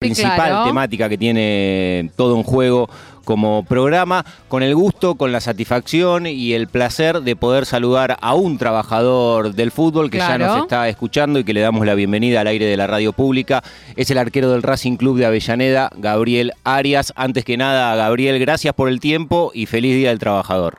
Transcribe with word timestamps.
principal 0.00 0.64
temática 0.64 1.10
que 1.10 1.18
tiene 1.18 2.10
todo 2.16 2.34
un 2.34 2.42
juego 2.42 2.88
como 3.26 3.66
programa, 3.66 4.24
con 4.48 4.62
el 4.62 4.74
gusto, 4.74 5.14
con 5.14 5.30
la 5.30 5.40
satisfacción 5.40 6.26
y 6.26 6.54
el 6.54 6.68
placer 6.68 7.20
de 7.20 7.36
poder 7.36 7.66
saludar 7.66 8.16
a 8.22 8.34
un 8.34 8.56
trabajador 8.56 9.52
del 9.52 9.70
fútbol 9.70 10.10
que 10.10 10.16
ya 10.16 10.38
nos 10.38 10.62
está 10.62 10.88
escuchando 10.88 11.38
y 11.38 11.44
que 11.44 11.52
le 11.52 11.60
damos 11.60 11.84
la 11.84 11.94
bienvenida 11.94 12.40
al 12.40 12.46
aire 12.46 12.64
de 12.64 12.78
la 12.78 12.86
radio 12.86 13.12
pública. 13.12 13.60
Es 13.94 14.10
el 14.10 14.16
arquero 14.16 14.50
del 14.50 14.62
Racing 14.62 14.96
Club 14.96 15.18
de 15.18 15.26
Avellaneda, 15.26 15.90
Gabriel 15.96 16.52
Arias. 16.64 17.12
Antes 17.14 17.44
que 17.44 17.58
nada, 17.58 17.94
Gabriel, 17.94 18.38
gracias 18.38 18.72
por 18.72 18.88
el 18.88 19.00
tiempo 19.00 19.50
y 19.52 19.66
feliz 19.66 19.94
Día 19.96 20.08
del 20.08 20.18
Trabajador. 20.18 20.78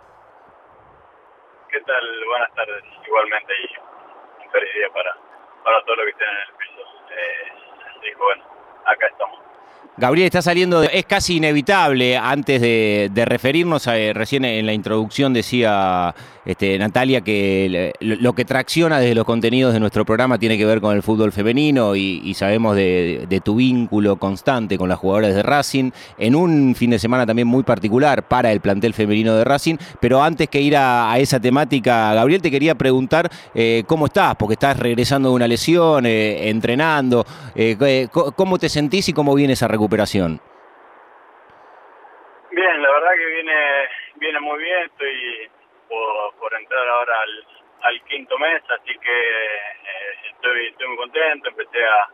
¿Qué 1.69 1.79
tal? 1.81 2.25
Buenas 2.27 2.55
tardes, 2.55 2.83
igualmente, 3.05 3.53
y 3.53 4.45
un 4.45 4.51
feliz 4.51 4.73
día 4.73 4.89
para, 4.91 5.13
para 5.63 5.85
todos 5.85 5.97
los 5.99 6.05
que 6.05 6.11
estén 6.11 6.27
en 6.27 6.41
el 6.41 6.53
piso. 6.57 6.81
Eh, 7.13 8.15
bueno, 8.17 8.50
acá 8.85 9.07
estamos. 9.07 9.50
Gabriel 9.97 10.27
está 10.27 10.41
saliendo, 10.41 10.83
es 10.83 11.05
casi 11.05 11.35
inevitable, 11.35 12.15
antes 12.15 12.61
de, 12.61 13.25
referirnos, 13.25 13.87
a, 13.87 13.97
eh, 13.97 14.13
recién 14.13 14.45
en 14.45 14.65
la 14.65 14.71
introducción 14.71 15.33
decía 15.33 16.15
este, 16.45 16.79
Natalia 16.79 17.21
que 17.21 17.93
lo 17.99 18.33
que 18.33 18.45
tracciona 18.45 18.99
desde 18.99 19.13
los 19.13 19.25
contenidos 19.25 19.73
de 19.73 19.81
nuestro 19.81 20.05
programa 20.05 20.39
tiene 20.39 20.57
que 20.57 20.65
ver 20.65 20.79
con 20.79 20.95
el 20.95 21.03
fútbol 21.03 21.33
femenino 21.33 21.95
y, 21.95 22.33
sabemos 22.35 22.77
de, 22.77 23.41
tu 23.43 23.55
vínculo 23.55 24.15
constante 24.15 24.77
con 24.77 24.87
las 24.87 24.97
jugadoras 24.97 25.35
de 25.35 25.43
Racing, 25.43 25.91
en 26.17 26.35
un 26.35 26.73
fin 26.73 26.91
de 26.91 26.97
semana 26.97 27.25
también 27.25 27.47
muy 27.47 27.63
particular 27.63 28.23
para 28.23 28.51
el 28.51 28.61
plantel 28.61 28.93
femenino 28.93 29.35
de 29.35 29.43
Racing, 29.43 29.75
pero 29.99 30.23
antes 30.23 30.47
que 30.47 30.61
ir 30.61 30.77
a, 30.77 31.13
esa 31.19 31.39
temática, 31.39 32.13
Gabriel, 32.13 32.41
te 32.41 32.49
quería 32.49 32.75
preguntar 32.75 33.29
eh, 33.53 33.83
cómo 33.85 34.05
estás, 34.05 34.35
porque 34.37 34.53
estás 34.53 34.79
regresando 34.79 35.29
de 35.29 35.35
una 35.35 35.47
lesión, 35.47 36.05
eh, 36.05 36.49
entrenando, 36.49 37.25
¿cómo 38.35 38.57
te 38.57 38.69
sentís 38.69 39.09
y 39.09 39.13
cómo 39.13 39.35
viene 39.35 39.53
esa 39.53 39.67
recuperación? 39.67 39.80
Recuperación? 39.81 40.39
Bien, 42.51 42.81
la 42.83 42.91
verdad 42.91 43.11
que 43.17 43.25
viene 43.25 43.89
viene 44.15 44.39
muy 44.41 44.59
bien, 44.59 44.85
estoy 44.85 45.49
por, 45.89 46.53
entrar 46.53 46.87
ahora 46.87 47.15
al, 47.81 48.01
quinto 48.03 48.37
mes, 48.37 48.61
así 48.69 48.93
que 48.99 49.19
eh, 49.19 50.31
estoy, 50.31 50.67
estoy 50.67 50.87
muy 50.87 50.97
contento, 50.97 51.49
empecé 51.49 51.83
a, 51.83 52.07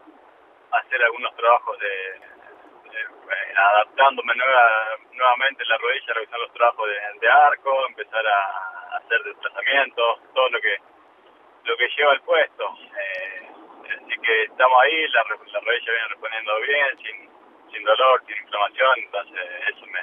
hacer 0.79 1.03
algunos 1.03 1.35
trabajos 1.35 1.77
de, 1.79 2.07
eh, 2.15 3.53
adaptándome 3.55 4.33
nuevamente 5.11 5.65
la 5.65 5.77
rodilla, 5.77 6.13
revisar 6.13 6.39
los 6.39 6.53
trabajos 6.53 6.87
de, 7.19 7.29
arco, 7.29 7.87
empezar 7.87 8.25
a, 8.25 8.97
hacer 8.97 9.21
desplazamientos, 9.23 10.19
todo 10.33 10.49
lo 10.49 10.61
que 10.61 10.77
lo 11.65 11.75
que 11.75 11.89
lleva 11.97 12.13
el 12.13 12.21
puesto. 12.21 12.63
Eh, 12.97 13.49
así 13.83 14.21
que 14.21 14.43
estamos 14.43 14.81
ahí, 14.83 15.07
la, 15.09 15.23
la 15.23 15.59
rodilla 15.59 15.91
viene 15.91 16.07
respondiendo 16.07 16.59
bien, 16.61 16.97
sin 16.99 17.36
sin 17.71 17.83
dolor, 17.83 18.21
sin 18.25 18.37
inflamación, 18.37 18.89
entonces 18.97 19.41
eso 19.69 19.85
me, 19.87 19.99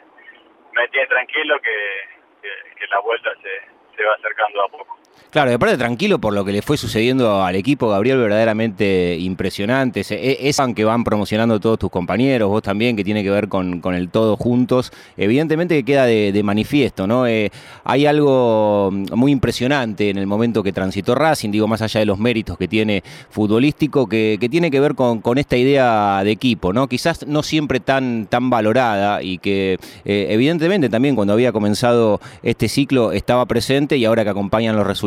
me 0.73 0.89
tiene 0.89 1.07
tranquilo 1.07 1.61
que, 1.61 2.09
que, 2.43 2.87
la 2.89 2.99
vuelta 3.01 3.31
se, 3.43 3.97
se 3.97 4.05
va 4.05 4.15
acercando 4.15 4.63
a 4.63 4.69
poco. 4.69 4.99
Claro, 5.35 5.51
de 5.51 5.57
aparte 5.57 5.77
tranquilo 5.77 6.21
por 6.21 6.33
lo 6.33 6.45
que 6.45 6.53
le 6.53 6.63
fue 6.63 6.77
sucediendo 6.77 7.43
al 7.43 7.57
equipo, 7.57 7.89
Gabriel, 7.89 8.19
verdaderamente 8.19 9.17
impresionante. 9.19 10.03
Es 10.03 10.61
que 10.77 10.85
van 10.85 11.03
promocionando 11.03 11.59
todos 11.59 11.77
tus 11.79 11.91
compañeros, 11.91 12.49
vos 12.49 12.63
también, 12.63 12.95
que 12.95 13.03
tiene 13.03 13.25
que 13.25 13.31
ver 13.31 13.49
con, 13.49 13.83
el 13.97 14.11
todo 14.11 14.37
juntos. 14.37 14.93
Evidentemente 15.17 15.75
que 15.75 15.85
queda 15.85 16.07
de, 16.07 16.43
manifiesto, 16.45 17.07
¿no? 17.09 17.27
Eh, 17.27 17.51
hay 17.83 18.07
algo 18.07 18.93
muy 18.93 19.33
impresionante 19.33 20.11
en 20.11 20.19
el 20.19 20.27
momento 20.29 20.63
que 20.63 20.73
transitó 20.73 21.17
Racing, 21.17 21.51
digo, 21.51 21.67
más 21.67 21.83
allá 21.83 21.99
de 21.99 22.07
los 22.07 22.21
méritos 22.21 22.57
que 22.57 22.69
tiene 22.69 23.03
futbolístico, 23.31 24.09
que, 24.09 24.39
tiene 24.49 24.71
que 24.71 24.79
ver 24.79 24.95
con, 24.95 25.21
esta 25.37 25.57
idea 25.57 26.23
de 26.23 26.31
equipo, 26.31 26.73
¿no? 26.73 26.87
Quizás 26.87 27.27
no 27.27 27.43
siempre 27.43 27.81
tan, 27.81 28.27
tan 28.27 28.51
valorada 28.51 29.21
y 29.21 29.39
que 29.39 29.79
eh, 30.05 30.27
evidentemente 30.31 30.89
también 30.89 31.17
cuando 31.17 31.33
había 31.33 31.51
comenzado 31.51 32.21
este 32.45 32.69
ciclo 32.69 33.11
estaba 33.11 33.47
presente 33.47 33.97
y 33.97 34.05
ahora 34.05 34.23
que 34.23 34.31
acompañan 34.31 34.77
los 34.77 34.87
resultados 34.87 35.04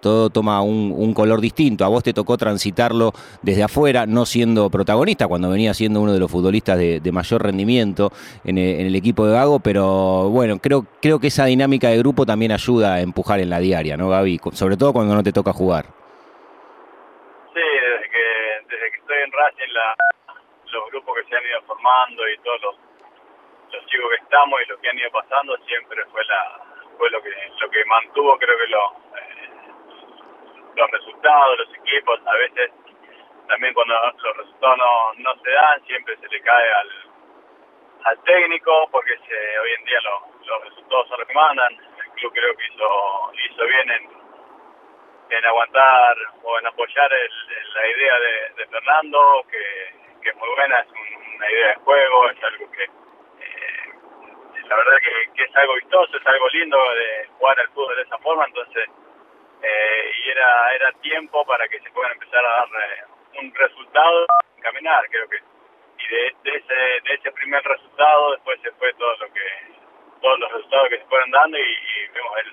todo 0.00 0.30
toma 0.30 0.62
un, 0.62 1.14
color 1.14 1.40
distinto. 1.40 1.84
A 1.84 1.88
vos 1.88 2.02
te 2.02 2.12
tocó 2.12 2.36
transitarlo 2.36 3.12
desde 3.42 3.62
afuera, 3.62 4.06
no 4.06 4.26
siendo 4.26 4.70
protagonista, 4.70 5.26
cuando 5.26 5.50
venía 5.50 5.74
siendo 5.74 6.00
uno 6.00 6.12
de 6.12 6.20
los 6.20 6.30
futbolistas 6.30 6.78
de, 6.78 7.12
mayor 7.12 7.42
rendimiento 7.42 8.10
en 8.44 8.58
el, 8.58 8.94
equipo 8.94 9.26
de 9.26 9.32
Gago, 9.32 9.60
pero 9.60 10.28
bueno, 10.30 10.58
creo, 10.58 10.86
creo 11.00 11.20
que 11.20 11.28
esa 11.28 11.46
dinámica 11.46 11.88
de 11.88 11.98
grupo 11.98 12.26
también 12.26 12.52
ayuda 12.52 12.94
a 12.94 13.00
empujar 13.00 13.40
en 13.40 13.50
la 13.50 13.60
diaria, 13.60 13.96
¿no, 13.96 14.08
Gaby? 14.08 14.40
Sobre 14.52 14.76
todo 14.76 14.92
cuando 14.92 15.14
no 15.14 15.22
te 15.22 15.32
toca 15.32 15.52
jugar. 15.52 15.86
Sí, 17.54 17.60
desde 17.60 18.10
que, 18.10 18.24
desde 18.68 18.90
que 18.90 18.98
estoy 18.98 19.16
en 19.24 19.32
Racing, 19.32 19.72
los 20.72 20.90
grupos 20.90 21.14
que 21.16 21.28
se 21.30 21.36
han 21.36 21.44
ido 21.46 21.62
formando 21.62 22.28
y 22.28 22.38
todos 22.38 22.60
los, 22.62 22.74
los 23.72 23.86
chicos 23.86 24.06
que 24.10 24.24
estamos 24.24 24.60
y 24.60 24.68
lo 24.68 24.80
que 24.80 24.88
han 24.88 24.98
ido 24.98 25.10
pasando 25.10 25.56
siempre 25.66 26.04
fue 26.10 26.24
la 26.24 26.73
fue 26.98 27.10
lo 27.10 27.22
que 27.22 27.30
lo 27.60 27.70
que 27.70 27.84
mantuvo 27.84 28.38
creo 28.38 28.56
que 28.58 28.66
lo 28.68 29.04
los 30.76 30.90
resultados, 30.90 31.58
los 31.58 31.74
equipos, 31.76 32.20
a 32.26 32.34
veces 32.34 32.70
también 33.48 33.74
cuando 33.74 33.94
los 33.94 34.36
resultados 34.36 34.78
no, 34.78 35.12
no 35.18 35.42
se 35.42 35.50
dan, 35.50 35.84
siempre 35.84 36.16
se 36.16 36.28
le 36.28 36.40
cae 36.40 36.72
al, 36.72 36.90
al 38.04 38.22
técnico, 38.24 38.88
porque 38.90 39.16
se, 39.18 39.58
hoy 39.58 39.70
en 39.78 39.84
día 39.84 39.98
los 40.46 40.64
resultados 40.64 41.08
son 41.08 41.20
los. 41.20 41.72
El 41.72 42.10
club 42.12 42.32
creo 42.32 42.56
que 42.56 42.66
hizo, 42.66 43.32
hizo 43.50 43.66
bien 43.66 43.90
en, 43.90 44.10
en 45.30 45.44
aguantar 45.44 46.16
o 46.42 46.58
en 46.58 46.66
apoyar 46.66 47.12
el, 47.12 47.30
la 47.74 47.86
idea 47.88 48.18
de, 48.56 48.66
Fernando, 48.66 49.44
que, 49.50 50.20
que, 50.22 50.30
es 50.30 50.36
muy 50.36 50.48
buena, 50.48 50.80
es 50.80 50.88
una 51.36 51.50
idea 51.50 51.68
de 51.68 51.74
juego, 51.76 52.30
es 52.30 52.44
algo 52.44 52.70
que 52.70 52.84
eh, 52.84 52.90
la 54.68 54.76
verdad 54.76 54.96
que, 55.02 55.32
que 55.34 55.44
es 55.44 55.56
algo 55.56 55.74
vistoso, 55.74 56.16
es 56.16 56.26
algo 56.26 56.48
lindo 56.48 56.78
de 56.94 57.28
jugar 57.38 57.60
al 57.60 57.68
fútbol 57.68 57.96
de 57.96 58.02
esa 58.02 58.18
forma, 58.18 58.44
entonces 58.46 58.88
eh, 59.62 60.12
y 60.24 60.30
era 60.30 60.74
era 60.74 60.92
tiempo 61.00 61.44
para 61.46 61.66
que 61.68 61.80
se 61.80 61.90
puedan 61.90 62.12
empezar 62.12 62.44
a 62.44 62.48
dar 62.48 62.68
un 63.38 63.54
resultado 63.54 64.26
caminar 64.60 65.04
creo 65.10 65.28
que. 65.28 65.38
Y 65.96 66.08
de, 66.08 66.34
de, 66.42 66.56
ese 66.56 66.74
de 66.74 67.14
ese 67.14 67.32
primer 67.32 67.62
resultado 67.62 68.32
después 68.32 68.60
se 68.62 68.72
fue 68.72 68.92
todo 68.94 69.16
lo 69.16 69.32
que 69.32 69.46
todos 70.20 70.38
los 70.38 70.52
resultados 70.52 70.88
que 70.88 70.98
se 70.98 71.04
fueron 71.06 71.30
dando 71.30 71.58
y, 71.58 72.08
vemos 72.12 72.32
el 72.44 72.52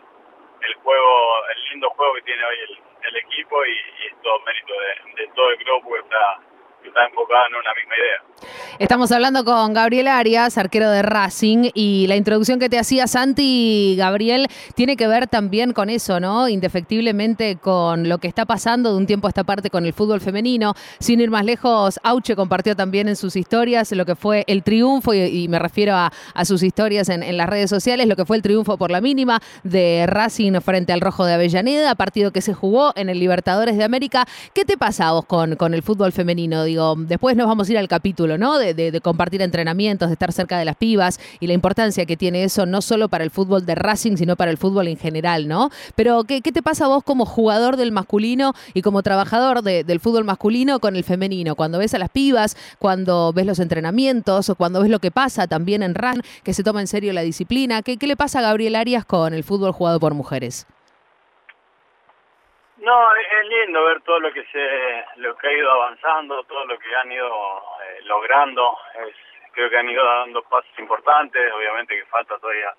el 0.68 0.74
juego 0.76 1.48
el 1.48 1.64
lindo 1.70 1.90
juego 1.90 2.14
que 2.16 2.22
tiene 2.22 2.46
hoy 2.46 2.60
el, 2.60 2.78
el 3.08 3.18
equipo 3.18 3.66
y, 3.66 3.78
es 4.08 4.22
todo 4.22 4.40
mérito 4.42 4.74
de, 4.74 5.24
de 5.24 5.28
todo 5.34 5.50
el 5.50 5.58
grupo 5.58 5.94
que 5.94 6.00
está 6.00 6.40
está 6.88 7.06
enfocada 7.06 7.48
en 7.48 7.56
una 7.56 7.74
misma 7.76 7.96
idea. 7.96 8.32
Estamos 8.80 9.12
hablando 9.12 9.46
con 9.46 9.74
Gabriel 9.74 10.08
Arias, 10.08 10.58
arquero 10.58 10.90
de 10.90 11.04
Racing, 11.04 11.70
y 11.76 12.08
la 12.08 12.16
introducción 12.16 12.58
que 12.60 12.70
te 12.70 12.80
hacía 12.80 13.06
Santi, 13.06 13.96
Gabriel, 13.98 14.48
tiene 14.76 14.98
que 14.98 15.08
ver 15.08 15.28
también 15.28 15.74
con 15.74 15.90
eso, 15.90 16.20
¿no? 16.20 16.50
Indefectiblemente 16.50 17.58
con 17.58 18.10
lo 18.10 18.18
que 18.18 18.28
está 18.28 18.46
pasando 18.46 18.92
de 18.92 18.98
un 18.98 19.06
tiempo 19.06 19.28
a 19.28 19.30
esta 19.30 19.44
parte 19.44 19.70
con 19.70 19.86
el 19.86 19.94
fútbol 19.94 20.20
femenino. 20.20 20.74
Sin 21.00 21.22
ir 21.22 21.30
más 21.30 21.46
lejos, 21.46 22.00
Auche 22.04 22.36
compartió 22.36 22.76
también 22.76 23.08
en 23.08 23.16
sus 23.16 23.36
historias 23.36 23.92
lo 23.92 24.06
que 24.06 24.16
fue 24.16 24.44
el 24.48 24.64
triunfo, 24.64 25.14
y, 25.14 25.48
me 25.48 25.60
refiero 25.60 25.94
a, 25.96 26.12
sus 26.46 26.64
historias 26.64 27.10
en, 27.10 27.38
las 27.38 27.48
redes 27.48 27.70
sociales, 27.70 28.08
lo 28.08 28.16
que 28.16 28.26
fue 28.26 28.38
el 28.38 28.42
triunfo 28.42 28.78
por 28.78 28.90
la 28.90 29.00
mínima 29.00 29.40
de 29.64 30.06
Racing 30.08 30.60
frente 30.62 30.92
al 30.92 31.02
Rojo 31.02 31.26
de 31.26 31.34
Avellaneda, 31.34 31.94
partido 31.94 32.32
que 32.32 32.42
se 32.42 32.54
jugó 32.54 32.94
en 32.96 33.10
el 33.10 33.20
Libertadores 33.20 33.78
de 33.78 33.84
América. 33.84 34.26
¿Qué 34.56 34.66
te 34.66 34.78
pasa 34.78 35.12
vos 35.12 35.26
con, 35.26 35.56
con 35.56 35.76
el 35.76 35.84
fútbol 35.84 36.12
femenino? 36.12 36.64
Digo, 36.72 36.96
después 36.98 37.36
nos 37.36 37.48
vamos 37.48 37.68
a 37.68 37.72
ir 37.72 37.78
al 37.78 37.88
capítulo, 37.88 38.38
¿no? 38.38 38.58
De, 38.58 39.00
compartir 39.02 39.42
entrenamientos, 39.42 40.10
de 40.10 40.14
estar 40.14 40.32
cerca 40.32 40.58
de 40.58 40.66
las 40.66 40.76
pibas 40.76 41.20
y 41.40 41.48
la 41.48 41.54
importancia 41.54 42.06
que 42.06 42.18
tiene 42.18 42.44
eso 42.44 42.66
no 42.66 42.82
solo 42.82 43.10
para 43.10 43.24
el 43.24 43.32
fútbol 43.32 43.66
de 43.66 43.76
Racing, 43.76 44.16
sino 44.18 44.36
para 44.36 44.52
el 44.52 44.58
fútbol 44.58 44.88
en 44.88 44.98
general, 44.98 45.48
¿no? 45.48 45.70
Pero, 45.96 46.24
¿qué, 46.24 46.42
te 46.42 46.62
pasa 46.62 46.86
a 46.86 46.88
vos 46.88 47.04
como 47.04 47.26
jugador 47.26 47.78
del 47.78 47.92
masculino 47.92 48.54
y 48.74 48.82
como 48.82 49.04
trabajador 49.04 49.62
del 49.64 50.00
fútbol 50.00 50.24
masculino 50.24 50.80
con 50.80 50.96
el 50.96 51.04
femenino? 51.04 51.56
Cuando 51.56 51.78
ves 51.78 51.94
a 51.94 52.00
las 52.00 52.10
pibas, 52.10 52.58
cuando 52.80 53.34
ves 53.34 53.46
los 53.46 53.60
entrenamientos, 53.60 54.50
o 54.50 54.56
cuando 54.56 54.82
ves 54.82 54.90
lo 54.90 55.00
que 55.00 55.12
pasa 55.12 55.48
también 55.48 55.84
en 55.84 55.96
RAN, 55.96 56.22
que 56.44 56.54
se 56.54 56.64
toma 56.64 56.82
en 56.82 56.88
serio 56.88 57.14
la 57.14 57.22
disciplina. 57.22 57.82
¿Qué, 57.82 57.98
qué 57.98 58.08
le 58.08 58.16
pasa 58.16 58.40
a 58.40 58.44
Gabriel 58.44 58.76
Arias 58.76 59.06
con 59.06 59.34
el 59.34 59.44
fútbol 59.44 59.72
jugado 59.72 60.00
por 60.00 60.14
mujeres? 60.14 60.66
No, 62.82 63.16
es 63.16 63.48
lindo 63.48 63.86
ver 63.86 64.02
todo 64.02 64.20
lo 64.20 64.34
que 64.34 64.44
se, 64.46 65.06
lo 65.18 65.38
que 65.38 65.48
ha 65.48 65.54
ido 65.54 65.72
avanzando, 65.72 66.44
todo 66.46 66.66
lo 66.66 66.80
que 66.80 66.96
han 66.96 67.12
ido 67.12 67.28
eh, 67.84 68.00
logrando. 68.06 68.76
Es, 68.96 69.16
creo 69.52 69.70
que 69.70 69.78
han 69.78 69.90
ido 69.90 70.04
dando 70.04 70.42
pasos 70.44 70.72
importantes. 70.80 71.54
Obviamente 71.54 71.96
que 71.96 72.06
falta 72.06 72.40
todavía 72.40 72.74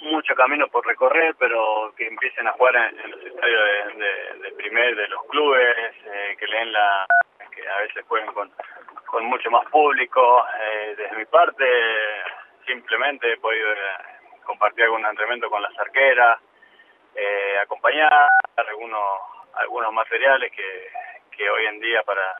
mucho 0.00 0.34
camino 0.34 0.68
por 0.68 0.86
recorrer, 0.86 1.34
pero 1.38 1.92
que 1.96 2.06
empiecen 2.06 2.46
a 2.48 2.52
jugar 2.52 2.76
en, 2.76 3.10
los 3.10 3.22
estadios 3.22 3.94
de, 3.96 4.38
de, 4.38 4.52
primer 4.52 4.96
de 4.96 5.08
los 5.08 5.22
clubes, 5.26 5.76
eh, 6.06 6.36
que 6.38 6.46
leen 6.46 6.72
la, 6.72 7.06
que 7.54 7.68
a 7.68 7.78
veces 7.80 8.06
jueguen 8.08 8.32
con, 8.32 8.50
con 9.04 9.24
mucho 9.26 9.50
más 9.50 9.66
público. 9.66 10.46
Eh, 10.62 10.94
desde 10.96 11.16
mi 11.16 11.26
parte, 11.26 11.66
simplemente 12.66 13.30
he 13.30 13.36
podido 13.36 13.68
compartir 14.44 14.84
algún 14.84 15.04
entrenamiento 15.04 15.50
con 15.50 15.60
las 15.60 15.78
arqueras 15.78 16.38
eh, 17.14 17.58
acompañar 17.62 18.28
algunos 18.56 19.20
algunos 19.54 19.92
materiales 19.92 20.50
que, 20.52 20.88
que 21.30 21.48
hoy 21.48 21.66
en 21.66 21.80
día 21.80 22.02
para 22.02 22.36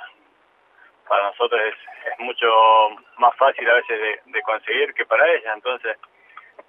para 1.08 1.25
nosotros 1.25 1.61
es, 1.61 1.75
es 2.12 2.19
mucho 2.19 2.46
más 3.19 3.37
fácil 3.37 3.69
a 3.69 3.75
veces 3.75 4.00
de, 4.00 4.20
de 4.32 4.43
conseguir 4.43 4.94
que 4.94 5.05
para 5.05 5.31
ella. 5.34 5.52
Entonces, 5.52 5.99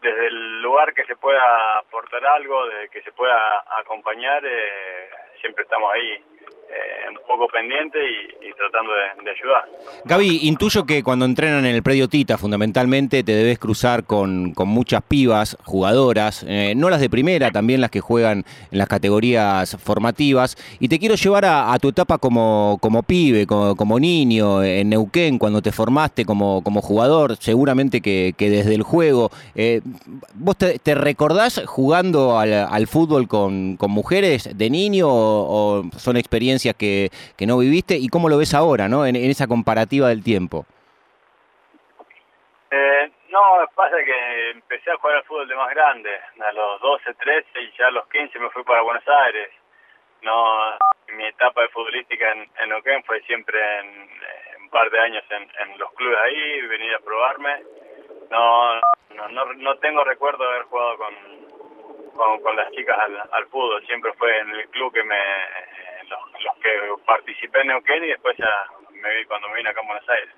desde 0.01 0.27
el 0.27 0.62
lugar 0.62 0.94
que 0.94 1.06
se 1.06 1.15
pueda 1.15 1.77
aportar 1.77 2.25
algo, 2.25 2.68
de 2.68 2.89
que 2.89 3.01
se 3.01 3.12
pueda 3.13 3.63
acompañar, 3.80 4.44
eh, 4.45 5.09
siempre 5.39 5.63
estamos 5.63 5.92
ahí 5.94 6.24
eh, 6.67 7.09
un 7.09 7.27
poco 7.27 7.47
pendiente 7.47 8.00
y, 8.41 8.53
tratando 8.56 8.91
de, 9.23 9.29
ayudar. 9.29 9.65
Gaby, 10.06 10.47
intuyo 10.47 10.85
que 10.85 11.03
cuando 11.03 11.25
entrenan 11.25 11.65
en 11.65 11.75
el 11.75 11.83
predio 11.83 12.07
Tita, 12.07 12.38
fundamentalmente 12.38 13.23
te 13.23 13.33
debes 13.33 13.59
cruzar 13.59 14.06
con, 14.06 14.53
con 14.53 14.69
muchas 14.69 15.03
pibas, 15.03 15.57
jugadoras, 15.63 16.44
eh, 16.47 16.73
no 16.75 16.89
las 16.89 17.01
de 17.01 17.09
primera, 17.09 17.51
también 17.51 17.81
las 17.81 17.91
que 17.91 18.00
juegan 18.00 18.45
en 18.71 18.77
las 18.77 18.88
categorías 18.88 19.77
formativas. 19.83 20.56
Y 20.79 20.88
te 20.88 20.97
quiero 20.97 21.15
llevar 21.15 21.45
a, 21.45 21.77
tu 21.79 21.89
etapa 21.89 22.17
como, 22.17 22.79
como 22.81 23.03
pibe, 23.03 23.45
como, 23.45 24.00
niño, 24.00 24.63
en 24.63 24.89
Neuquén, 24.89 25.38
cuando 25.38 25.61
te 25.61 25.71
formaste 25.71 26.25
como, 26.25 26.63
como 26.63 26.81
jugador, 26.81 27.35
seguramente 27.38 28.01
que, 28.01 28.33
que 28.38 28.50
desde 28.50 28.73
el 28.73 28.83
juego. 28.83 29.29
Eh, 29.53 29.81
¿Vos 30.33 30.57
te, 30.57 30.79
te, 30.79 30.95
recordás 30.95 31.61
jugando 31.65 32.39
al, 32.39 32.53
al 32.53 32.88
fútbol 32.88 33.27
con, 33.27 33.77
con, 33.77 33.91
mujeres 33.91 34.50
de 34.56 34.69
niño 34.69 35.07
o 35.09 35.83
son 35.97 36.18
experiencias 36.18 36.55
que, 36.78 37.10
que, 37.38 37.46
no 37.46 37.57
viviste 37.57 37.96
y 37.98 38.07
cómo 38.07 38.30
lo 38.30 38.38
ves 38.38 38.54
ahora, 38.54 38.88
¿no? 38.88 39.06
En, 39.06 39.16
esa 39.16 39.48
comparativa 39.48 40.10
del 40.10 40.24
tiempo. 40.24 40.66
Eh, 42.72 43.12
no, 43.30 43.42
pasa 43.75 43.96
que 43.98 44.50
empecé 44.52 44.92
a 44.92 44.98
jugar 44.98 45.18
al 45.18 45.24
fútbol 45.25 45.48
de 45.48 45.56
más 45.56 45.69
grande, 45.69 46.10
a 46.40 46.52
los 46.54 46.81
12, 46.81 47.13
13 47.13 47.62
y 47.62 47.78
ya 47.78 47.88
a 47.88 47.92
los 47.92 48.07
15 48.10 48.40
me 48.40 48.50
fui 48.50 48.63
para 48.63 48.81
Buenos 48.81 49.07
Aires. 49.07 49.50
No, 50.22 50.78
mi 51.16 51.25
etapa 51.25 51.62
de 51.62 51.69
futbolística 51.69 52.31
en, 52.31 52.50
en 52.60 52.69
Neuquén 52.69 53.04
fue 53.04 53.22
siempre 53.22 53.60
en, 53.80 54.10
un 54.63 54.69
par 54.69 54.90
de 54.90 55.00
años 55.00 55.24
en, 55.30 55.78
los 55.78 55.92
clubes 55.94 56.18
ahí, 56.19 56.62
venir 56.62 56.96
a 56.96 57.00
probarme. 57.00 57.62
No, 58.31 58.75
no, 59.16 59.28
no, 59.30 59.54
no 59.54 59.78
tengo 59.78 60.04
recuerdo 60.04 60.44
de 60.44 60.50
haber 60.50 60.63
jugado 60.63 60.98
con, 60.98 61.16
con, 62.16 62.42
con 62.42 62.56
las 62.56 62.72
chicas 62.72 62.98
al, 62.98 63.22
al, 63.31 63.46
fútbol, 63.48 63.86
siempre 63.86 64.13
fue 64.13 64.40
en 64.40 64.50
el 64.50 64.69
club 64.69 64.94
que 64.94 65.04
me 65.04 65.16
participé 67.47 67.62
en 67.62 67.68
Neuquén 67.68 68.03
y 68.03 68.07
después 68.07 68.38
ya 68.38 68.84
cuando 69.28 69.50
me 69.50 69.57
vine 69.57 69.69
acá 69.69 69.81
en 69.81 69.88
Buenos 69.88 70.10
Aires. 70.10 70.34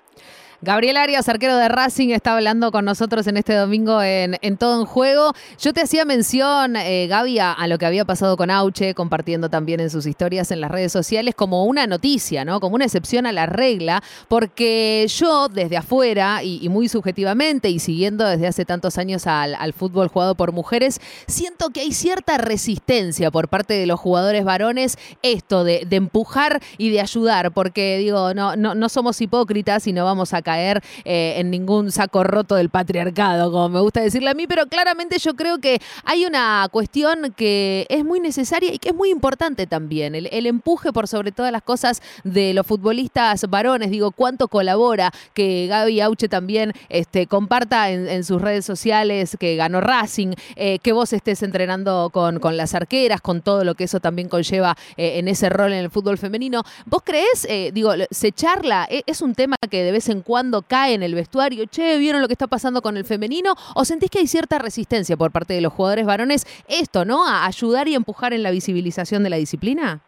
Gabriel 0.60 0.96
Arias, 0.96 1.28
arquero 1.28 1.56
de 1.56 1.68
Racing, 1.68 2.08
está 2.08 2.34
hablando 2.34 2.72
con 2.72 2.84
nosotros 2.84 3.28
en 3.28 3.36
este 3.36 3.54
domingo 3.54 4.02
en, 4.02 4.56
Todo 4.56 4.80
en 4.80 4.86
Juego. 4.86 5.32
Yo 5.60 5.72
te 5.72 5.82
hacía 5.82 6.04
mención, 6.04 6.74
eh, 6.74 7.06
Gaby, 7.06 7.38
a, 7.38 7.64
lo 7.68 7.78
que 7.78 7.86
había 7.86 8.04
pasado 8.04 8.36
con 8.36 8.50
Auche, 8.50 8.92
compartiendo 8.92 9.50
también 9.50 9.78
en 9.78 9.88
sus 9.88 10.04
historias 10.04 10.50
en 10.50 10.60
las 10.60 10.72
redes 10.72 10.90
sociales, 10.90 11.36
como 11.36 11.64
una 11.64 11.86
noticia, 11.86 12.44
¿no? 12.44 12.58
Como 12.58 12.74
una 12.74 12.86
excepción 12.86 13.24
a 13.26 13.30
la 13.30 13.46
regla, 13.46 14.02
porque 14.26 15.06
yo 15.08 15.46
desde 15.46 15.76
afuera 15.76 16.42
y, 16.42 16.68
muy 16.68 16.88
subjetivamente 16.88 17.70
y 17.70 17.78
siguiendo 17.78 18.26
desde 18.26 18.48
hace 18.48 18.64
tantos 18.64 18.98
años 18.98 19.28
al, 19.28 19.54
al, 19.54 19.72
fútbol 19.72 20.08
jugado 20.08 20.34
por 20.34 20.50
mujeres, 20.50 21.00
siento 21.28 21.70
que 21.70 21.82
hay 21.82 21.92
cierta 21.92 22.36
resistencia 22.36 23.30
por 23.30 23.46
parte 23.46 23.74
de 23.74 23.86
los 23.86 24.00
jugadores 24.00 24.44
varones 24.44 24.98
esto 25.22 25.62
de, 25.62 25.84
de 25.86 25.96
empujar 25.96 26.60
y 26.78 26.90
de 26.90 27.00
ayudar, 27.00 27.52
porque 27.52 27.98
digo, 27.98 28.34
no, 28.34 28.56
no, 28.58 28.74
no 28.74 28.88
somos 28.88 29.20
hipócritas 29.20 29.86
y 29.86 29.92
no 29.92 30.04
vamos 30.04 30.34
a 30.34 30.42
caer 30.42 30.82
eh, 31.04 31.34
en 31.36 31.50
ningún 31.50 31.90
saco 31.92 32.24
roto 32.24 32.54
del 32.54 32.68
patriarcado, 32.68 33.50
como 33.50 33.68
me 33.68 33.80
gusta 33.80 34.00
decirle 34.00 34.30
a 34.30 34.34
mí, 34.34 34.46
pero 34.46 34.66
claramente 34.66 35.18
yo 35.18 35.34
creo 35.34 35.58
que 35.58 35.80
hay 36.04 36.26
una 36.26 36.68
cuestión 36.70 37.32
que 37.36 37.86
es 37.88 38.04
muy 38.04 38.20
necesaria 38.20 38.72
y 38.72 38.78
que 38.78 38.90
es 38.90 38.94
muy 38.94 39.10
importante 39.10 39.66
también, 39.66 40.14
el, 40.14 40.28
el 40.32 40.46
empuje 40.46 40.92
por 40.92 41.08
sobre 41.08 41.32
todas 41.32 41.52
las 41.52 41.62
cosas 41.62 42.02
de 42.24 42.52
los 42.54 42.66
futbolistas 42.66 43.48
varones, 43.48 43.90
digo, 43.90 44.10
cuánto 44.10 44.48
colabora 44.48 45.12
que 45.34 45.66
Gaby 45.68 46.00
Auche 46.00 46.28
también 46.28 46.72
este, 46.88 47.26
comparta 47.26 47.90
en, 47.90 48.24
sus 48.24 48.42
redes 48.42 48.64
sociales 48.64 49.36
que 49.38 49.56
ganó 49.56 49.80
Racing, 49.80 50.34
eh, 50.56 50.78
que 50.80 50.92
vos 50.92 51.12
estés 51.12 51.42
entrenando 51.42 52.10
con, 52.12 52.40
con, 52.40 52.56
las 52.56 52.74
arqueras, 52.74 53.20
con 53.20 53.42
todo 53.42 53.64
lo 53.64 53.74
que 53.74 53.84
eso 53.84 54.00
también 54.00 54.28
conlleva 54.28 54.76
eh, 54.96 55.18
en 55.18 55.28
ese 55.28 55.48
rol 55.48 55.72
en 55.72 55.78
el 55.78 55.90
fútbol 55.90 56.18
femenino. 56.18 56.62
¿Vos 56.86 57.02
creés, 57.04 57.46
eh, 57.48 57.70
digo, 57.72 57.92
se 58.10 58.32
charla, 58.38 58.86
e, 58.88 59.02
es 59.06 59.20
un 59.20 59.34
tema 59.34 59.56
que 59.68 59.82
de 59.82 59.90
vez 59.90 60.08
en 60.08 60.22
cuando 60.22 60.62
cae 60.62 60.94
en 60.94 61.02
el 61.02 61.14
vestuario, 61.14 61.66
che, 61.66 61.98
¿vieron 61.98 62.22
lo 62.22 62.28
que 62.28 62.38
está 62.38 62.46
pasando 62.46 62.80
con 62.80 62.96
el 62.96 63.04
femenino? 63.04 63.54
¿O 63.74 63.84
sentís 63.84 64.10
que 64.10 64.20
hay 64.20 64.28
cierta 64.28 64.58
resistencia 64.58 65.16
por 65.16 65.32
parte 65.32 65.54
de 65.54 65.60
los 65.60 65.72
jugadores 65.72 66.06
varones 66.06 66.46
esto, 66.68 67.04
¿no? 67.04 67.26
A 67.26 67.46
ayudar 67.46 67.88
y 67.88 67.96
empujar 67.96 68.32
en 68.32 68.44
la 68.44 68.52
visibilización 68.52 69.24
de 69.24 69.30
la 69.30 69.36
disciplina? 69.36 69.98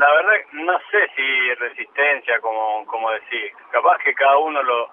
La 0.00 0.08
verdad, 0.16 0.32
no 0.52 0.78
sé 0.90 1.00
si 1.14 1.54
resistencia, 1.60 2.40
como, 2.40 2.86
como 2.86 3.10
decir. 3.10 3.52
Capaz 3.70 3.98
que 4.02 4.14
cada 4.14 4.38
uno 4.38 4.62
lo, 4.62 4.88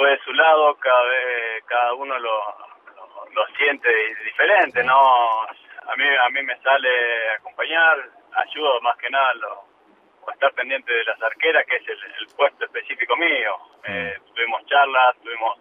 ve 0.00 0.10
de 0.10 0.20
su 0.24 0.32
lado, 0.32 0.76
cada, 0.76 1.02
vez, 1.02 1.64
cada 1.66 1.94
uno 1.94 2.16
lo, 2.16 2.36
lo, 3.34 3.46
siente 3.58 3.88
diferente, 4.24 4.84
¿no? 4.84 4.94
A 4.94 5.96
mí, 5.96 6.04
a 6.06 6.28
mí 6.30 6.42
me 6.44 6.56
sale 6.62 7.30
acompañar, 7.40 8.08
ayudo 8.46 8.80
más 8.82 8.96
que 8.98 9.10
nada 9.10 9.34
lo, 10.24 10.34
estar 10.34 10.52
pendiente 10.54 10.92
de 10.92 11.04
las 11.04 11.20
arqueras, 11.22 11.64
que 11.66 11.76
es 11.76 11.88
el, 11.88 11.98
el 12.20 12.26
puesto 12.36 12.64
específico 12.64 13.16
mío. 13.16 13.56
Eh, 13.84 14.18
tuvimos 14.34 14.64
charlas, 14.66 15.16
tuvimos, 15.22 15.58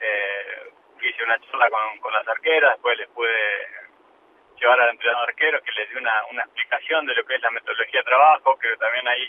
eh, 0.00 0.72
hice 1.02 1.24
una 1.24 1.38
charla 1.40 1.70
con, 1.70 1.98
con 2.00 2.12
las 2.12 2.26
arqueras, 2.28 2.72
después 2.74 2.98
les 2.98 3.08
pude 3.08 3.30
llevar 4.60 4.80
al 4.80 4.90
entrenador 4.90 5.28
arquero 5.28 5.62
que 5.62 5.72
les 5.72 5.88
dio 5.88 5.98
una, 5.98 6.24
una 6.30 6.42
explicación 6.42 7.06
de 7.06 7.14
lo 7.14 7.24
que 7.24 7.34
es 7.34 7.42
la 7.42 7.50
metodología 7.50 8.00
de 8.00 8.04
trabajo, 8.04 8.58
que 8.58 8.76
también 8.76 9.08
hay 9.08 9.28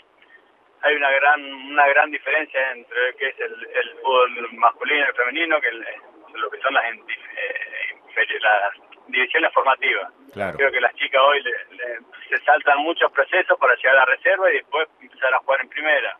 hay 0.84 0.96
una 0.96 1.10
gran 1.10 1.40
una 1.52 1.86
gran 1.86 2.10
diferencia 2.10 2.72
entre 2.72 3.12
lo 3.12 3.16
que 3.16 3.28
es 3.28 3.40
el, 3.40 3.68
el 3.72 3.90
fútbol 4.02 4.52
masculino 4.54 5.04
y 5.04 5.08
el 5.08 5.14
femenino, 5.14 5.60
que 5.60 5.68
el, 5.68 5.86
lo 6.34 6.50
que 6.50 6.58
son 6.58 6.74
las, 6.74 6.84
eh, 6.84 8.38
las 8.40 8.74
divisiones 9.08 9.52
formativas. 9.52 10.12
Claro. 10.32 10.56
Creo 10.56 10.72
que 10.72 10.80
las 10.80 10.94
chicas 10.94 11.20
hoy 11.20 11.42
le, 11.42 11.50
le, 11.76 11.98
se 12.28 12.44
saltan 12.44 12.78
muchos 12.78 13.10
procesos 13.12 13.58
para 13.58 13.74
llegar 13.76 13.96
a 13.96 14.00
la 14.00 14.04
reserva 14.06 14.50
y 14.50 14.54
después 14.54 14.88
empezar 15.00 15.34
a 15.34 15.38
jugar 15.38 15.60
en 15.60 15.68
primera. 15.68 16.18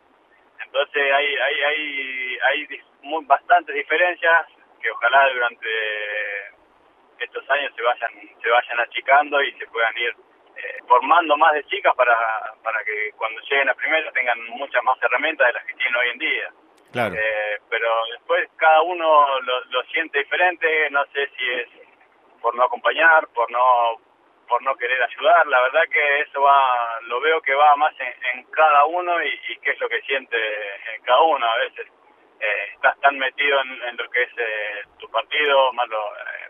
Entonces 0.65 1.03
hay 1.13 1.37
hay 1.37 1.61
hay 1.61 2.39
hay 2.49 2.81
muy, 3.03 3.25
bastantes 3.25 3.75
diferencias 3.75 4.47
que 4.81 4.91
ojalá 4.91 5.29
durante 5.33 5.69
estos 7.19 7.49
años 7.51 7.73
se 7.77 7.83
vayan 7.83 8.11
se 8.43 8.49
vayan 8.49 8.81
achicando 8.81 9.43
y 9.43 9.53
se 9.53 9.67
puedan 9.67 9.97
ir 9.99 10.15
eh, 10.57 10.79
formando 10.87 11.37
más 11.37 11.53
de 11.55 11.65
chicas 11.65 11.95
para 11.97 12.17
para 12.63 12.83
que 12.85 13.11
cuando 13.17 13.41
lleguen 13.43 13.69
a 13.69 13.75
primera 13.75 14.11
tengan 14.13 14.43
muchas 14.51 14.83
más 14.85 14.97
herramientas 15.03 15.47
de 15.47 15.53
las 15.53 15.65
que 15.67 15.75
tienen 15.75 15.97
hoy 15.97 16.09
en 16.11 16.19
día. 16.19 16.51
Claro. 16.93 17.15
Eh, 17.15 17.59
pero 17.71 17.89
después 18.11 18.51
cada 18.57 18.83
uno 18.83 19.41
lo, 19.41 19.65
lo 19.65 19.83
siente 19.85 20.19
diferente, 20.19 20.91
no 20.91 21.05
sé 21.07 21.27
si 21.39 21.51
es 21.51 21.82
por 22.43 22.55
no 22.55 22.65
acompañar, 22.65 23.29
por 23.29 23.51
no 23.51 24.01
por 24.49 24.63
no 24.63 24.77
querer 24.77 25.03
ayudar. 25.03 25.47
La 25.47 25.63
verdad 25.63 25.83
que 25.91 26.21
eso 26.21 26.43
va, 26.43 27.01
lo 27.05 27.21
veo 27.21 27.41
que 27.41 27.55
va 27.55 27.75
más 27.77 27.95
en, 27.99 28.15
en 28.35 28.45
cada 28.51 28.85
uno 28.85 29.23
y, 29.23 29.41
y, 29.49 29.57
qué 29.61 29.71
es 29.71 29.81
lo 29.81 29.89
que 29.89 30.03
siente 30.03 30.37
en 30.95 31.03
cada 31.05 31.23
uno. 31.23 31.47
A 31.47 31.57
veces 31.57 31.87
eh, 32.39 32.69
estás 32.75 33.01
tan 33.01 33.17
metido 33.17 33.63
en, 33.63 33.83
en, 33.83 33.97
lo 33.97 34.11
que 34.11 34.23
es 34.25 34.31
eh, 34.37 34.83
tu 34.99 35.09
partido, 35.11 35.73
más 35.73 35.89
lo, 35.89 36.07
eh, 36.17 36.49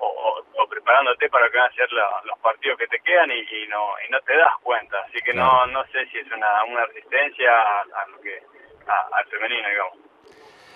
o, 0.00 0.06
o, 0.06 0.62
o, 0.62 0.68
preparándote 0.68 1.28
para 1.28 1.48
que 1.48 1.58
van 1.58 1.70
a 1.70 1.74
ser 1.74 1.92
la, 1.92 2.20
los 2.24 2.38
partidos 2.40 2.78
que 2.78 2.88
te 2.88 2.98
quedan 3.00 3.30
y, 3.30 3.38
y, 3.38 3.68
no 3.68 3.94
y 4.04 4.10
no 4.10 4.20
te 4.22 4.36
das 4.36 4.56
cuenta. 4.62 4.98
Así 5.02 5.20
que 5.22 5.32
no 5.32 5.66
no 5.68 5.84
sé 5.92 6.06
si 6.06 6.18
es 6.18 6.26
una, 6.32 6.64
una 6.64 6.86
resistencia 6.86 7.52
a, 7.52 7.80
a 7.82 8.06
lo 8.08 8.20
que 8.20 8.42
a, 8.88 9.08
al 9.12 9.26
femenino, 9.26 9.68
digamos. 9.68 10.07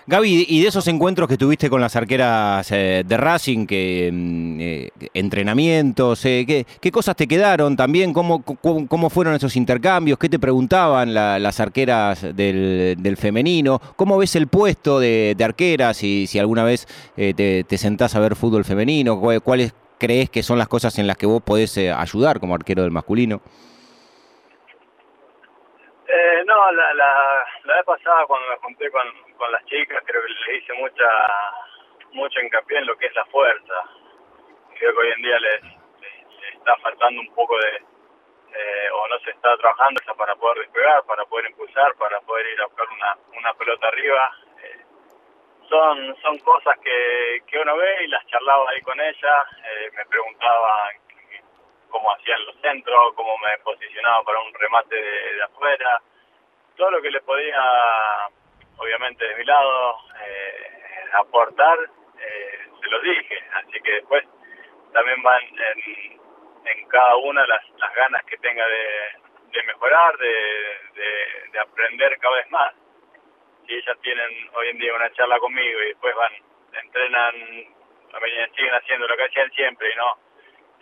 Gaby, 0.05 0.47
y 0.49 0.63
de 0.63 0.69
esos 0.69 0.89
encuentros 0.89 1.29
que 1.29 1.37
tuviste 1.37 1.71
con 1.71 1.81
las 1.81 1.95
arqueras 1.95 2.73
eh, 2.73 3.05
de 3.07 3.17
Racing, 3.17 3.67
que 3.67 4.11
mm, 4.13 4.61
eh, 4.61 4.91
entrenamientos, 5.15 6.25
eh, 6.25 6.45
¿qué, 6.45 6.67
¿qué, 6.81 6.91
cosas 6.91 7.15
te 7.15 7.29
quedaron 7.29 7.77
también? 7.77 8.13
¿Cómo, 8.13 8.43
cómo, 8.43 9.11
fueron 9.11 9.35
esos 9.35 9.55
intercambios? 9.55 10.19
¿Qué 10.19 10.29
te 10.29 10.41
preguntaban 10.41 11.15
la, 11.15 11.39
las 11.39 11.61
arqueras 11.61 12.35
del, 12.35 13.17
femenino? 13.17 13.81
¿Cómo 13.95 14.19
ves 14.19 14.35
el 14.35 14.49
puesto 14.49 14.99
de, 14.99 15.37
arqueras? 15.43 16.03
Y 16.03 16.27
si 16.27 16.41
alguna 16.41 16.65
vez 16.65 16.89
eh, 17.17 17.33
te, 17.33 17.63
te, 17.63 17.79
sentás 17.79 18.17
a 18.17 18.21
ver 18.21 18.35
fútbol 18.35 18.65
femenino, 18.65 19.21
¿cuáles 19.21 19.73
crees 19.99 20.31
que 20.31 20.43
son 20.43 20.59
las 20.59 20.67
cosas 20.67 20.99
en 20.99 21.07
las 21.07 21.17
que 21.17 21.27
vos 21.27 21.43
podés 21.43 21.79
ayudar 21.79 22.41
como 22.41 22.57
arquero 22.57 22.83
del 22.83 22.91
masculino? 22.91 23.41
No, 26.45 26.73
la, 26.73 26.93
la, 26.93 27.13
la, 27.65 27.77
vez 27.77 27.85
pasada 27.85 28.27
cuando 28.27 28.49
me 28.49 28.57
junté 28.57 28.91
con, 28.91 29.33
con 29.37 29.53
las 29.53 29.65
chicas 29.67 30.03
creo 30.07 30.23
que 30.23 30.29
le 30.29 30.57
hice 30.57 30.73
mucha 30.75 31.09
mucho 32.13 32.41
hincapié 32.41 32.79
en 32.79 32.87
lo 32.87 32.97
que 32.97 33.07
es 33.07 33.15
la 33.15 33.25
fuerza. 33.27 33.75
Creo 34.79 34.93
que 34.93 34.99
hoy 34.99 35.13
en 35.13 35.23
día 35.23 35.39
les, 35.39 35.63
les, 35.63 36.55
está 36.55 36.77
faltando 36.77 37.21
un 37.21 37.35
poco 37.35 37.57
de, 37.59 37.83
o 38.93 39.09
no 39.09 39.19
se 39.21 39.31
está 39.31 39.57
trabajando 39.57 40.01
para 40.17 40.37
poder 40.37 40.59
despegar, 40.59 41.05
para 41.05 41.25
poder 41.25 41.51
impulsar, 41.51 41.95
para 41.97 42.21
poder 42.21 42.47
ir 42.47 42.61
a 42.61 42.67
buscar 42.67 42.89
una, 42.89 43.17
una 43.39 43.55
pelota 43.55 43.89
arriba. 43.89 44.31
Eh, 44.63 44.85
son 45.69 46.17
son 46.23 46.39
cosas 46.41 46.79
que, 46.81 47.43
que 47.47 47.59
uno 47.59 47.77
ve 47.77 48.05
y 48.05 48.09
las 48.09 48.27
charlaba 48.27 48.71
ahí 48.71 48.81
con 48.83 49.01
ella, 49.01 49.43
eh, 49.65 49.91
me 49.95 50.05
preguntaba 50.07 50.91
cómo 51.89 52.11
hacían 52.13 52.45
los 52.47 52.57
centros, 52.61 53.15
cómo 53.15 53.37
me 53.39 53.57
posicionaba 53.59 54.23
para 54.25 54.41
un 54.41 54.55
remate 54.55 54.97
de 54.97 55.43
afuera. 55.43 56.03
Todo 56.77 56.91
lo 56.91 57.03
que 57.03 57.11
le 57.11 57.21
podía, 57.21 57.63
obviamente 58.77 59.27
de 59.27 59.37
mi 59.37 59.45
lado, 59.45 59.97
eh, 60.27 60.71
aportar, 61.15 61.79
eh, 62.19 62.59
se 62.81 62.89
lo 62.89 63.01
dije. 63.01 63.39
Así 63.55 63.81
que 63.83 63.93
después 63.93 64.25
también 64.93 65.23
van 65.23 65.43
en, 65.43 66.21
en 66.67 66.89
cada 66.89 67.17
una 67.17 67.47
las, 67.47 67.69
las 67.79 67.95
ganas 67.95 68.25
que 68.25 68.37
tenga 68.39 68.67
de, 68.67 69.63
mejorar, 69.67 70.17
de, 70.19 70.79
de, 70.95 71.51
de 71.53 71.59
aprender 71.61 72.19
cada 72.19 72.37
vez 72.37 72.51
más. 72.51 72.75
Si 73.67 73.75
ellas 73.75 73.99
tienen 74.03 74.51
hoy 74.55 74.69
en 74.69 74.79
día 74.79 74.95
una 74.95 75.13
charla 75.13 75.39
conmigo 75.39 75.81
y 75.83 75.87
después 75.89 76.15
van, 76.17 76.33
entrenan, 76.83 77.35
siguen 78.57 78.75
haciendo 78.75 79.07
lo 79.07 79.17
que 79.17 79.25
hacían 79.25 79.51
siempre 79.53 79.91
y 79.93 79.97
no 79.97 80.33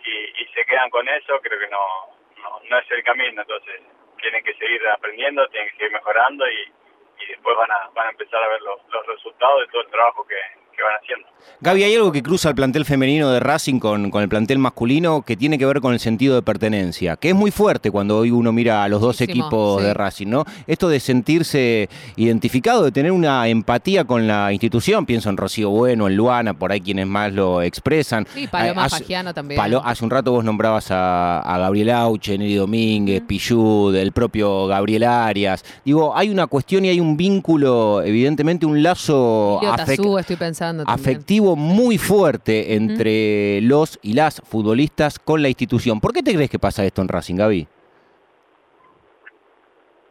y, 0.03 0.41
y 0.41 0.45
se 0.53 0.65
quedan 0.65 0.89
con 0.89 1.07
eso, 1.07 1.39
creo 1.41 1.59
que 1.59 1.67
no, 1.67 2.07
no, 2.37 2.61
no 2.69 2.77
es 2.77 2.91
el 2.91 3.03
camino. 3.03 3.41
Entonces, 3.41 3.81
tienen 4.21 4.43
que 4.43 4.53
seguir 4.55 4.87
aprendiendo, 4.87 5.47
tienen 5.49 5.69
que 5.71 5.77
seguir 5.77 5.91
mejorando 5.91 6.47
y, 6.47 6.71
y 7.19 7.25
después 7.27 7.57
van 7.57 7.71
a, 7.71 7.89
van 7.93 8.07
a 8.07 8.11
empezar 8.11 8.41
a 8.43 8.47
ver 8.47 8.61
los, 8.61 8.79
los 8.89 9.05
resultados 9.07 9.61
de 9.61 9.67
todo 9.67 9.81
el 9.81 9.89
trabajo 9.89 10.25
que, 10.25 10.39
que 10.81 10.85
van 10.85 10.95
haciendo. 11.01 11.27
Gaby, 11.63 11.83
¿hay 11.83 11.95
algo 11.95 12.11
que 12.11 12.23
cruza 12.23 12.49
el 12.49 12.55
plantel 12.55 12.85
femenino 12.85 13.29
de 13.29 13.39
Racing 13.39 13.77
con, 13.79 14.09
con, 14.09 14.23
el 14.23 14.29
plantel 14.29 14.57
masculino 14.57 15.21
que 15.21 15.37
tiene 15.37 15.59
que 15.59 15.65
ver 15.67 15.79
con 15.79 15.93
el 15.93 15.99
sentido 15.99 16.33
de 16.35 16.41
pertenencia? 16.41 17.17
Que 17.17 17.29
es 17.29 17.35
muy 17.35 17.51
fuerte 17.51 17.91
cuando 17.91 18.17
hoy 18.17 18.31
uno 18.31 18.51
mira 18.51 18.83
a 18.83 18.87
los 18.89 18.99
dos 19.01 19.19
Muchísimo, 19.21 19.45
equipos 19.45 19.81
sí. 19.81 19.87
de 19.87 19.93
Racing, 19.93 20.27
¿no? 20.27 20.45
Esto 20.65 20.89
de 20.89 20.99
sentirse 20.99 21.87
identificado, 22.15 22.83
de 22.83 22.91
tener 22.91 23.11
una 23.11 23.47
empatía 23.47 24.05
con 24.05 24.27
la 24.27 24.51
institución, 24.51 25.05
pienso 25.05 25.29
en 25.29 25.37
Rocío 25.37 25.69
Bueno, 25.69 26.07
en 26.07 26.15
Luana, 26.15 26.53
por 26.55 26.71
ahí 26.71 26.81
quienes 26.81 27.05
más 27.07 27.31
lo 27.31 27.61
expresan. 27.61 28.25
Sí, 28.33 28.47
Paloma 28.47 28.81
Eh, 28.83 28.85
hace- 28.85 28.99
Fagiano 28.99 29.33
también. 29.33 29.59
Palo- 29.59 29.81
hace 29.85 30.03
un 30.03 30.09
rato 30.09 30.31
vos 30.31 30.43
nombrabas 30.43 30.89
a, 30.91 31.39
a 31.41 31.57
Gabriel 31.59 31.91
Auche, 31.91 32.37
Neri 32.37 32.55
Domínguez, 32.55 33.21
Pillud, 33.27 33.95
el 33.95 34.11
propio 34.13 34.67
Gabriel 34.67 35.03
Arias. 35.03 35.63
Digo, 35.85 36.15
hay 36.17 36.29
una 36.29 36.47
cuestión 36.47 36.85
y 36.85 36.89
hay 36.89 36.99
un 36.99 37.17
vínculo, 37.17 38.01
evidentemente 38.03 38.65
un 38.65 38.81
lazo 38.81 39.59
Emilio 39.61 39.75
afec- 39.75 39.97
Tazú, 39.97 40.17
estoy 40.17 40.35
pensando 40.37 40.70
también. 40.77 40.87
afectivo 40.89 41.55
muy 41.55 41.97
fuerte 41.97 42.73
entre 42.75 43.61
los 43.61 43.99
y 44.01 44.13
las 44.13 44.41
futbolistas 44.41 45.19
con 45.19 45.41
la 45.41 45.49
institución. 45.49 45.99
¿Por 45.99 46.13
qué 46.13 46.23
te 46.23 46.33
crees 46.33 46.49
que 46.49 46.59
pasa 46.59 46.83
esto 46.83 47.01
en 47.01 47.07
Racing, 47.07 47.35
Gaby? 47.35 47.67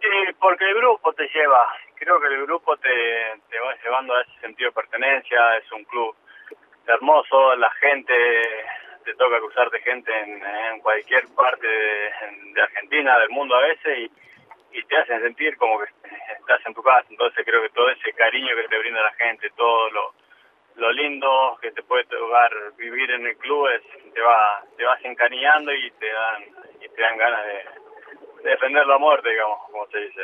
Sí, 0.01 0.33
porque 0.39 0.65
el 0.65 0.75
grupo 0.77 1.13
te 1.13 1.29
lleva, 1.29 1.67
creo 1.95 2.21
que 2.21 2.27
el 2.29 2.43
grupo 2.47 2.77
te, 2.79 2.89
te 3.51 3.61
va 3.61 3.75
llevando 3.85 4.15
a 4.15 4.23
ese 4.23 4.41
sentido 4.41 4.71
de 4.71 4.75
pertenencia, 4.75 5.39
es 5.59 5.71
un 5.73 5.85
club 5.85 6.15
hermoso, 6.87 7.55
la 7.57 7.71
gente, 7.73 8.15
te 9.05 9.15
toca 9.15 9.39
cruzarte 9.39 9.81
gente 9.81 10.11
en, 10.21 10.43
en 10.43 10.81
cualquier 10.81 11.27
parte 11.37 11.67
de, 11.67 12.53
de 12.55 12.63
Argentina, 12.63 13.19
del 13.19 13.31
mundo 13.31 13.55
a 13.55 13.63
veces, 13.63 13.99
y, 13.99 14.79
y 14.79 14.83
te 14.85 14.97
hacen 14.97 15.21
sentir 15.23 15.57
como 15.57 15.79
que 15.79 15.87
estás 16.39 16.65
en 16.67 16.75
tu 16.75 16.83
casa, 16.83 17.07
entonces 17.11 17.45
creo 17.45 17.63
que 17.63 17.71
todo 17.71 17.91
ese 17.91 18.13
cariño 18.13 18.57
que 18.57 18.69
te 18.69 18.79
brinda 18.79 19.03
la 19.03 19.13
gente, 19.13 19.51
todo 19.57 19.91
lo, 19.91 20.15
lo 20.77 20.93
lindo 20.93 21.59
que 21.61 21.73
te 21.73 21.83
puede 21.83 22.05
tocar 22.05 22.51
vivir 22.77 23.11
en 23.11 23.27
el 23.27 23.37
club, 23.37 23.69
es, 23.69 23.83
te 24.13 24.21
va 24.21 24.63
te 24.77 24.85
vas 24.85 25.05
encariñando 25.05 25.73
y 25.73 25.91
te 25.93 26.11
dan 26.11 26.43
y 26.81 26.89
te 26.89 27.03
dan 27.03 27.19
ganas 27.19 27.45
de, 27.45 27.65
de 28.43 28.51
defender 28.51 28.87
la 28.87 28.99
muerte, 28.99 29.31
digamos, 29.31 29.59
como 29.71 29.87
se 29.89 29.99
dice. 29.99 30.23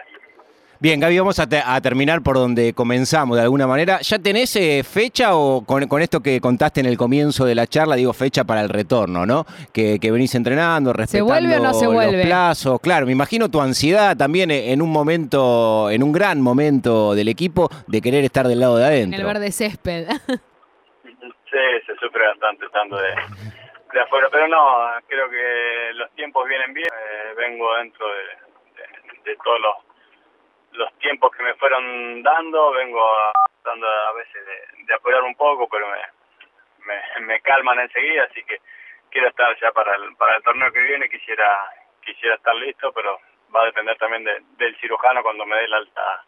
Bien, 0.78 1.00
Gaby, 1.00 1.18
vamos 1.18 1.38
a, 1.38 1.48
te- 1.48 1.62
a 1.64 1.80
terminar 1.80 2.22
por 2.22 2.36
donde 2.36 2.74
comenzamos 2.74 3.36
de 3.36 3.42
alguna 3.42 3.66
manera. 3.66 3.98
¿Ya 4.02 4.18
tenés 4.18 4.54
eh, 4.56 4.82
fecha 4.84 5.34
o 5.34 5.64
con, 5.64 5.88
con 5.88 6.02
esto 6.02 6.20
que 6.20 6.38
contaste 6.40 6.80
en 6.80 6.86
el 6.86 6.98
comienzo 6.98 7.46
de 7.46 7.54
la 7.54 7.66
charla, 7.66 7.96
digo 7.96 8.12
fecha 8.12 8.44
para 8.44 8.60
el 8.60 8.68
retorno, 8.68 9.24
¿no? 9.24 9.46
Que, 9.72 9.98
que 9.98 10.10
venís 10.10 10.34
entrenando, 10.34 10.92
respetando 10.92 11.32
vuelve 11.32 11.56
o 11.56 11.62
no 11.62 11.72
se 11.72 11.84
los 11.86 11.94
vuelve? 11.94 12.24
plazos. 12.26 12.78
Claro, 12.80 13.06
me 13.06 13.12
imagino 13.12 13.48
tu 13.50 13.60
ansiedad 13.60 14.16
también 14.16 14.50
eh, 14.50 14.72
en 14.72 14.82
un 14.82 14.90
momento, 14.90 15.88
en 15.90 16.02
un 16.02 16.12
gran 16.12 16.40
momento 16.42 17.14
del 17.14 17.28
equipo 17.28 17.70
de 17.86 18.02
querer 18.02 18.24
estar 18.24 18.46
del 18.46 18.60
lado 18.60 18.76
de 18.76 18.84
En 18.84 18.92
adentro. 18.92 19.20
el 19.20 19.26
verde 19.26 19.52
césped. 19.52 20.08
Sí, 21.48 21.62
se 21.86 21.94
sufre 21.96 22.26
bastante 22.26 22.66
estando 22.66 22.96
de, 22.98 23.08
de 23.94 24.00
afuera, 24.02 24.28
pero 24.30 24.46
no, 24.48 24.58
creo 25.08 25.30
que 25.30 25.94
los 25.94 26.10
tiempos 26.14 26.46
vienen 26.46 26.74
bien. 26.74 26.88
Eh, 26.92 27.34
vengo 27.38 27.64
dentro 27.78 28.04
de, 28.04 28.82
de- 28.82 29.30
de 29.30 29.36
todos 29.42 29.56
los, 29.62 29.74
los 30.76 30.92
tiempos 30.98 31.30
que 31.36 31.42
me 31.42 31.54
fueron 31.54 32.22
dando, 32.22 32.72
vengo 32.72 33.02
a- 33.04 33.32
tratando 33.62 33.86
a 33.88 34.12
veces 34.12 34.46
de, 34.46 34.84
de 34.84 34.94
apurar 34.94 35.22
un 35.22 35.34
poco, 35.34 35.68
pero 35.68 35.86
me, 35.88 35.98
me, 36.86 37.26
me 37.26 37.40
calman 37.40 37.80
enseguida, 37.80 38.24
así 38.24 38.42
que 38.44 38.60
quiero 39.10 39.28
estar 39.28 39.58
ya 39.60 39.72
para 39.72 39.94
el, 39.96 40.14
para 40.16 40.36
el 40.36 40.42
torneo 40.42 40.72
que 40.72 40.80
viene, 40.80 41.08
quisiera 41.08 41.70
quisiera 42.04 42.36
estar 42.36 42.54
listo, 42.54 42.92
pero 42.92 43.18
va 43.54 43.62
a 43.62 43.66
depender 43.66 43.96
también 43.98 44.22
de- 44.24 44.40
del 44.58 44.76
cirujano 44.78 45.22
cuando 45.24 45.44
me 45.44 45.56
dé 45.56 45.64
el 45.64 45.74
alta 45.74 46.24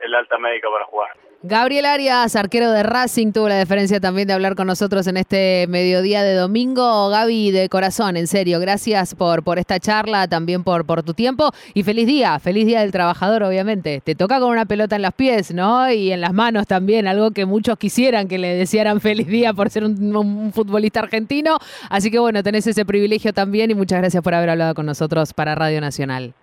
el 0.00 0.14
alta 0.14 0.38
médica 0.38 0.68
para 0.70 0.84
jugar. 0.86 1.10
Gabriel 1.42 1.86
Arias, 1.86 2.36
arquero 2.36 2.70
de 2.70 2.82
Racing, 2.82 3.32
tuvo 3.32 3.48
la 3.48 3.54
deferencia 3.54 3.98
también 3.98 4.28
de 4.28 4.34
hablar 4.34 4.56
con 4.56 4.66
nosotros 4.66 5.06
en 5.06 5.16
este 5.16 5.64
mediodía 5.70 6.22
de 6.22 6.34
domingo. 6.34 7.08
Gaby, 7.08 7.50
de 7.50 7.70
corazón, 7.70 8.18
en 8.18 8.26
serio, 8.26 8.60
gracias 8.60 9.14
por, 9.14 9.42
por 9.42 9.58
esta 9.58 9.78
charla, 9.78 10.28
también 10.28 10.64
por, 10.64 10.84
por 10.84 11.02
tu 11.02 11.14
tiempo 11.14 11.50
y 11.72 11.82
feliz 11.82 12.06
día, 12.06 12.38
feliz 12.40 12.66
día 12.66 12.80
del 12.80 12.92
trabajador, 12.92 13.42
obviamente. 13.42 14.02
Te 14.04 14.14
toca 14.14 14.38
con 14.38 14.50
una 14.50 14.66
pelota 14.66 14.96
en 14.96 15.02
los 15.02 15.14
pies, 15.14 15.54
¿no? 15.54 15.90
Y 15.90 16.12
en 16.12 16.20
las 16.20 16.34
manos 16.34 16.66
también, 16.66 17.08
algo 17.08 17.30
que 17.30 17.46
muchos 17.46 17.78
quisieran 17.78 18.28
que 18.28 18.36
le 18.36 18.48
desearan 18.48 19.00
feliz 19.00 19.26
día 19.26 19.54
por 19.54 19.70
ser 19.70 19.84
un, 19.84 20.14
un 20.14 20.52
futbolista 20.52 21.00
argentino. 21.00 21.56
Así 21.88 22.10
que 22.10 22.18
bueno, 22.18 22.42
tenés 22.42 22.66
ese 22.66 22.84
privilegio 22.84 23.32
también 23.32 23.70
y 23.70 23.74
muchas 23.74 24.00
gracias 24.00 24.22
por 24.22 24.34
haber 24.34 24.50
hablado 24.50 24.74
con 24.74 24.84
nosotros 24.84 25.32
para 25.32 25.54
Radio 25.54 25.80
Nacional. 25.80 26.34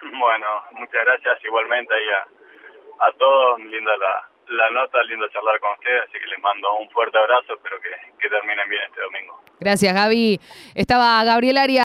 Bueno, 0.00 0.46
muchas 0.74 1.04
gracias 1.04 1.44
igualmente 1.44 1.92
ahí 1.92 2.08
a, 2.08 2.39
a 3.00 3.12
todos. 3.12 3.60
Linda 3.60 3.92
la, 3.96 4.70
nota, 4.70 5.02
lindo 5.04 5.28
charlar 5.28 5.58
con 5.60 5.72
ustedes, 5.72 6.02
así 6.02 6.18
que 6.18 6.26
les 6.26 6.40
mando 6.40 6.74
un 6.78 6.90
fuerte 6.90 7.18
abrazo. 7.18 7.54
Espero 7.54 7.80
que, 7.80 7.90
que 8.18 8.28
terminen 8.28 8.68
bien 8.68 8.82
este 8.88 9.00
domingo. 9.00 9.40
Gracias, 9.60 9.94
Gaby. 9.94 10.40
Estaba 10.74 11.22
Gabriel 11.24 11.58
Arias. 11.58 11.78